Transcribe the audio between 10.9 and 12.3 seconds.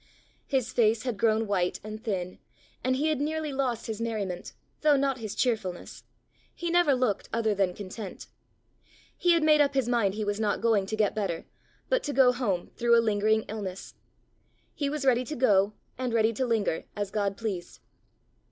get better, but to